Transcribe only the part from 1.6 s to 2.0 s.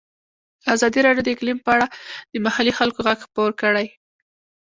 په اړه